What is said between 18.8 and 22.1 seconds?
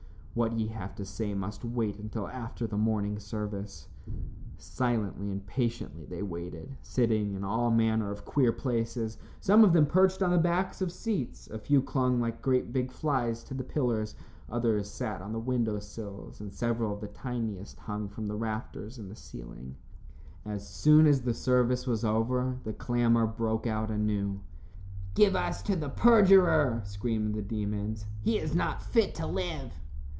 in the ceiling. As soon as the service was